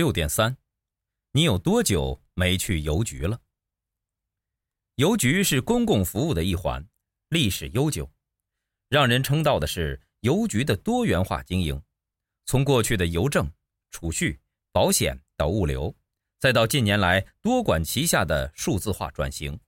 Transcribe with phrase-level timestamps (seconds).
[0.00, 0.56] 六点三，
[1.32, 3.42] 你有多久没去邮局了？
[4.94, 6.88] 邮局是公共服务的一环，
[7.28, 8.10] 历史悠久。
[8.88, 11.82] 让人称道的是邮局的多元化经营，
[12.46, 13.52] 从过去的邮政、
[13.90, 14.40] 储蓄、
[14.72, 15.94] 保险到物流，
[16.38, 19.60] 再到近年来多管齐下的数字化转型。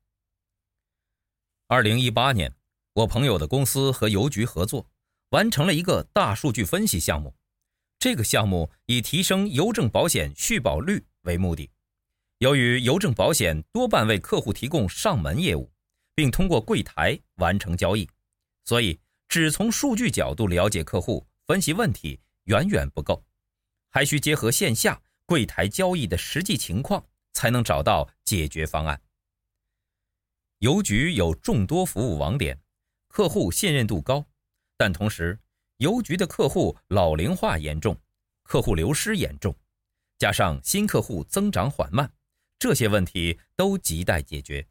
[1.66, 2.56] 二零一八年，
[2.94, 4.88] 我朋友的公司和邮局合作，
[5.28, 7.36] 完成了一个大数据分析项目。
[8.02, 11.70] 这个项目以提升邮政保险续保率为目的。
[12.38, 15.70] 由于邮政保险多半为客户提供上门业务，
[16.12, 18.10] 并通过柜台完成交易，
[18.64, 18.98] 所以
[19.28, 23.24] 只从数据角度了解客户、分析问题远远不够，
[23.88, 29.00] 还需结合线下柜台交易的实际情况，才能找到解决方案。
[30.58, 32.60] 邮局有众多服务网点，
[33.06, 34.26] 客户信任度高，
[34.76, 35.38] 但同时，
[35.82, 38.00] 邮局的客户老龄化严重，
[38.44, 39.52] 客户流失严重，
[40.16, 42.08] 加上新客户增长缓慢，
[42.56, 44.64] 这些问题都亟待解决。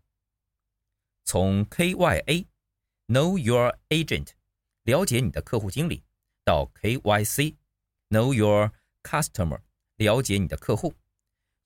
[1.25, 4.29] 从 KYA，Know Your Agent，
[4.83, 6.01] 了解你的客户经理，
[6.45, 8.71] 到 KYC，Know Your
[9.03, 9.59] Customer，
[9.97, 10.93] 了解你的客户，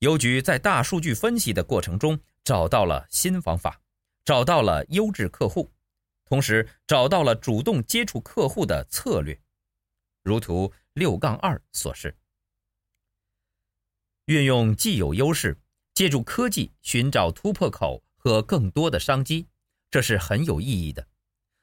[0.00, 3.80] 邮局在大数据分析的过程中找到了新方法。
[4.24, 5.70] 找到了优质客户，
[6.26, 9.40] 同时找到了主动接触客户的策略，
[10.24, 12.16] 如图六杠二所示。
[14.24, 15.56] 运用既有优势，
[15.94, 19.46] 借助科技寻找突破口和更多的商机，
[19.88, 21.06] 这是很有意义的。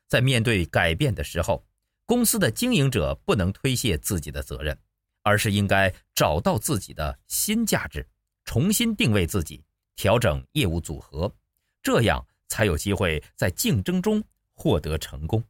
[0.07, 1.65] 在面对改变的时候，
[2.05, 4.79] 公司的经营者不能推卸自己的责任，
[5.23, 8.07] 而是应该找到自己的新价值，
[8.45, 9.65] 重新定位自己，
[9.97, 11.35] 调整业务组合，
[11.81, 12.25] 这样。
[12.49, 14.23] 才有机会在竞争中
[14.53, 15.43] 获得成功。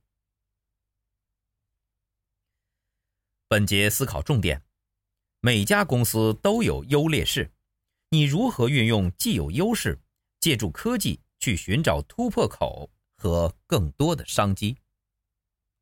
[3.48, 4.64] 本节思考重点：
[5.40, 7.52] 每家公司都有优劣势，
[8.10, 10.02] 你如何运用既有优势，
[10.40, 14.78] 借助科技去寻找突破口和更多的商机？